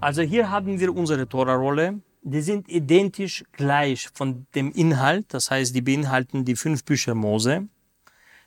[0.00, 2.00] Also hier haben wir unsere Tora-Rolle.
[2.22, 7.66] Die sind identisch gleich von dem Inhalt, das heißt, die beinhalten die fünf Bücher Mose.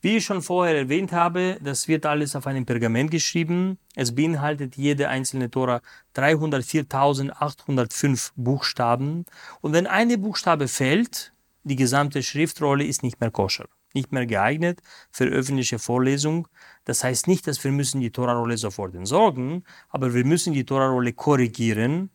[0.00, 3.78] Wie ich schon vorher erwähnt habe, das wird alles auf einem Pergament geschrieben.
[3.94, 5.82] Es beinhaltet jede einzelne Tora
[6.16, 9.26] 304.805 Buchstaben.
[9.60, 14.80] Und wenn eine Buchstabe fällt, die gesamte Schriftrolle ist nicht mehr koscher, nicht mehr geeignet
[15.10, 16.48] für öffentliche Vorlesung.
[16.84, 21.12] Das heißt nicht, dass wir müssen die Tora-Rolle sofort entsorgen, aber wir müssen die Tora-Rolle
[21.12, 22.10] korrigieren,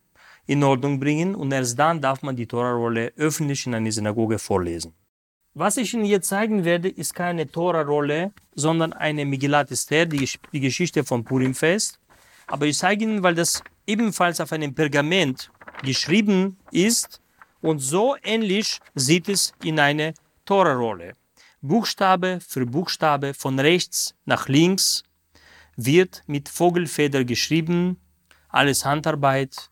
[0.46, 4.94] in Ordnung bringen und erst dann darf man die Tora-Rolle öffentlich in einer Synagoge vorlesen.
[5.54, 10.60] Was ich Ihnen jetzt zeigen werde, ist keine Tora-Rolle, sondern eine Megillat Esther, die, die
[10.60, 12.00] Geschichte vom Purimfest.
[12.48, 15.52] Aber ich zeige Ihnen, weil das ebenfalls auf einem Pergament
[15.84, 17.22] geschrieben ist
[17.62, 20.14] und so ähnlich sieht es in eine
[20.46, 21.14] Tora-Rolle.
[21.62, 25.04] Buchstabe für Buchstabe von rechts nach links
[25.76, 27.98] wird mit Vogelfeder geschrieben,
[28.50, 29.70] alles Handarbeit.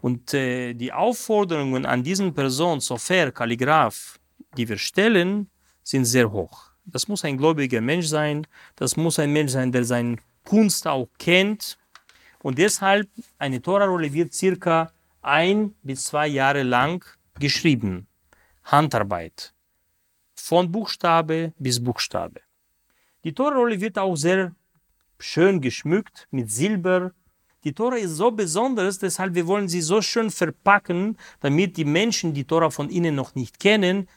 [0.00, 4.18] Und äh, die Aufforderungen an diesen Person, Sofer, Kalligraph,
[4.56, 5.50] die wir stellen,
[5.82, 6.70] sind sehr hoch.
[6.86, 11.08] Das muss ein gläubiger Mensch sein, das muss ein Mensch sein, der seine Kunst auch
[11.18, 11.78] kennt.
[12.42, 17.04] Und deshalb, eine Tora-Rolle wird circa ein bis zwei Jahre lang
[17.38, 18.06] geschrieben.
[18.64, 19.52] Handarbeit.
[20.50, 22.40] Von Buchstabe bis Buchstabe.
[23.22, 24.52] Die Tora-Rolle wird auch sehr
[25.20, 27.12] schön geschmückt mit Silber.
[27.62, 32.34] Die Tora ist so besonders, deshalb wir wollen sie so schön verpacken, damit die Menschen,
[32.34, 34.08] die Tora von ihnen noch nicht kennen,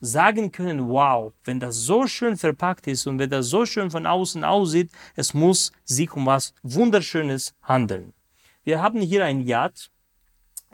[0.00, 4.06] sagen können, wow, wenn das so schön verpackt ist und wenn das so schön von
[4.06, 8.14] außen aussieht, es muss sich um was Wunderschönes handeln.
[8.62, 9.90] Wir haben hier ein Yad,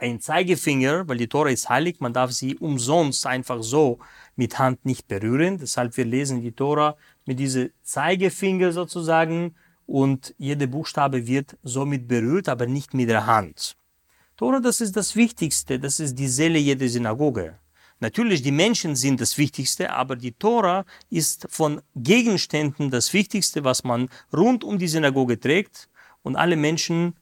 [0.00, 3.98] ein Zeigefinger, weil die Tora ist heilig, man darf sie umsonst einfach so
[4.36, 5.58] mit Hand nicht berühren.
[5.58, 9.54] Deshalb wir lesen die Tora mit diesem Zeigefinger sozusagen
[9.86, 13.76] und jede Buchstabe wird somit berührt, aber nicht mit der Hand.
[14.36, 17.58] Tora, das ist das Wichtigste, das ist die Seele jeder Synagoge.
[18.02, 23.84] Natürlich, die Menschen sind das Wichtigste, aber die Tora ist von Gegenständen das Wichtigste, was
[23.84, 25.90] man rund um die Synagoge trägt.
[26.22, 27.14] Und alle Menschen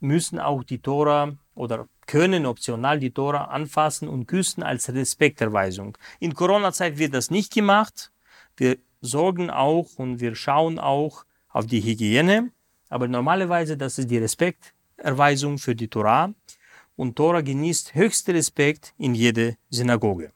[0.00, 5.96] müssen auch die Tora oder können optional die Tora anfassen und küssen als Respekterweisung.
[6.18, 8.10] In Corona-Zeit wird das nicht gemacht.
[8.56, 12.50] Wir sorgen auch und wir schauen auch auf die Hygiene.
[12.88, 16.34] Aber normalerweise, das ist die Respekterweisung für die Tora
[16.96, 20.32] und Tora genießt höchsten Respekt in jeder Synagoge.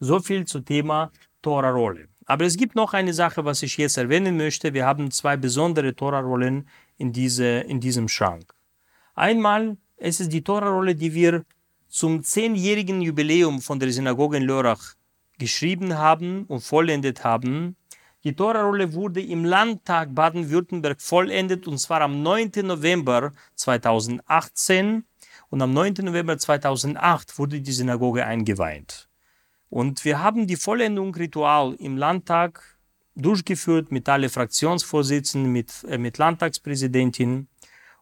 [0.00, 1.10] So viel zum Thema
[1.42, 2.08] Tora-Rolle.
[2.24, 4.74] Aber es gibt noch eine Sache, was ich jetzt erwähnen möchte.
[4.74, 8.54] Wir haben zwei besondere Tora-Rollen in, diese, in diesem Schrank.
[9.14, 11.44] Einmal es ist die Tora-Rolle, die wir
[11.88, 14.94] zum zehnjährigen Jubiläum von der Synagoge in Lörrach
[15.38, 17.76] geschrieben haben und vollendet haben.
[18.24, 22.50] Die Tora-Rolle wurde im Landtag Baden-Württemberg vollendet und zwar am 9.
[22.64, 25.04] November 2018
[25.50, 25.94] und am 9.
[26.02, 29.08] November 2008 wurde die Synagoge eingeweiht.
[29.70, 32.78] Und wir haben die Vollendung Ritual im Landtag
[33.14, 37.48] durchgeführt mit alle Fraktionsvorsitzenden, mit, äh, mit Landtagspräsidentin.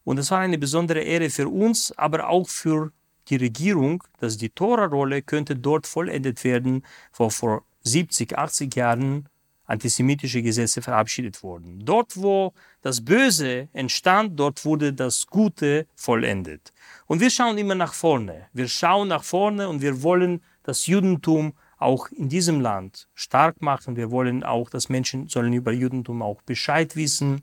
[0.04, 2.92] Und es war eine besondere Ehre für uns, aber auch für
[3.28, 6.84] die Regierung, dass die Tora-Rolle könnte dort vollendet werden,
[7.15, 9.28] wo vor 70, 80 Jahren
[9.66, 11.84] antisemitische Gesetze verabschiedet wurden.
[11.84, 16.72] Dort, wo das Böse entstand, dort wurde das Gute vollendet.
[17.06, 18.47] Und wir schauen immer nach vorne.
[18.53, 23.97] Wir schauen nach vorne und wir wollen das Judentum auch in diesem Land stark machen.
[23.97, 27.43] Wir wollen auch, dass Menschen sollen über Judentum auch Bescheid wissen.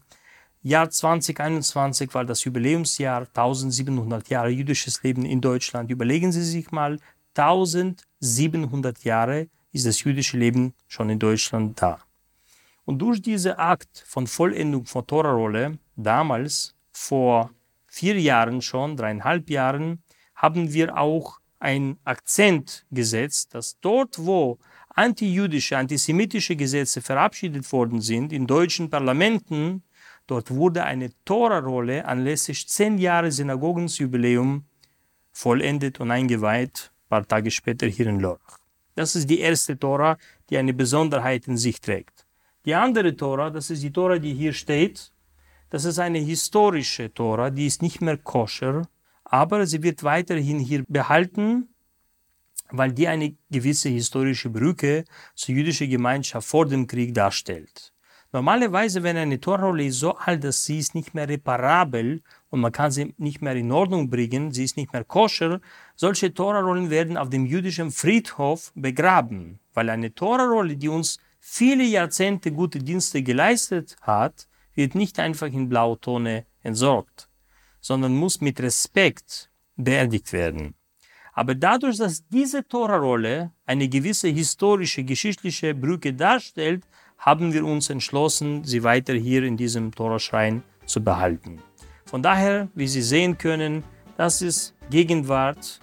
[0.64, 5.90] Jahr 2021 war das Jubiläumsjahr, 1700 Jahre jüdisches Leben in Deutschland.
[5.90, 7.00] Überlegen Sie sich mal,
[7.36, 12.00] 1700 Jahre ist das jüdische Leben schon in Deutschland da.
[12.86, 17.50] Und durch diesen Akt von Vollendung von Torah-Rolle, damals vor
[17.88, 20.04] vier Jahren schon, dreieinhalb Jahren,
[20.36, 28.32] haben wir auch einen Akzent gesetzt, dass dort, wo antijüdische, antisemitische Gesetze verabschiedet worden sind,
[28.32, 29.84] in deutschen Parlamenten,
[30.32, 34.64] dort wurde eine Tora-Rolle anlässlich zehn Jahre Synagogensjubiläum
[35.34, 38.58] vollendet und eingeweiht, ein paar Tage später hier in Lörrach.
[38.96, 40.18] Das ist die erste Tora,
[40.50, 42.26] die eine Besonderheit in sich trägt.
[42.66, 45.12] Die andere Tora, das ist die Tora, die hier steht,
[45.70, 48.88] das ist eine historische Tora, die ist nicht mehr koscher,
[49.26, 51.70] aber sie wird weiterhin hier behalten,
[52.70, 55.04] weil die eine gewisse historische Brücke
[55.36, 57.92] zur jüdischen Gemeinschaft vor dem Krieg darstellt.
[58.34, 62.72] Normalerweise, wenn eine Torrolle ist so alt, dass sie ist nicht mehr reparabel und man
[62.72, 65.60] kann sie nicht mehr in Ordnung bringen, sie ist nicht mehr koscher,
[65.96, 72.54] solche Torarollen werden auf dem jüdischen Friedhof begraben, weil eine Torarrolle, die uns viele Jahrzehnte
[72.54, 77.28] gute Dienste geleistet hat, wird nicht einfach in Blautonne entsorgt,
[77.82, 80.76] sondern muss mit Respekt beerdigt werden.
[81.34, 86.86] Aber dadurch, dass diese Tora-Rolle eine gewisse historische, geschichtliche Brücke darstellt,
[87.22, 91.59] haben wir uns entschlossen, sie weiter hier in diesem Toraschrein zu behalten.
[92.06, 93.84] Von daher, wie Sie sehen können,
[94.18, 95.79] das ist Gegenwart,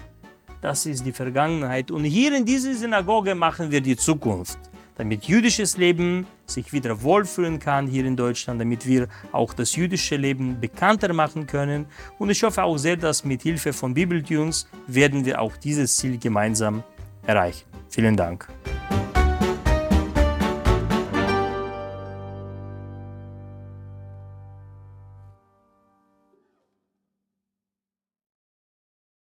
[0.61, 1.91] das ist die Vergangenheit.
[1.91, 4.59] Und hier in dieser Synagoge machen wir die Zukunft,
[4.97, 10.17] damit jüdisches Leben sich wieder wohlfühlen kann hier in Deutschland, damit wir auch das jüdische
[10.17, 11.87] Leben bekannter machen können.
[12.19, 16.19] Und ich hoffe auch sehr, dass mit Hilfe von Bibeltunes werden wir auch dieses Ziel
[16.19, 16.83] gemeinsam
[17.27, 17.65] erreichen.
[17.89, 18.49] Vielen Dank.